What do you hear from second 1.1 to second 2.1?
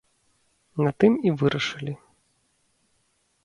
і вырашылі.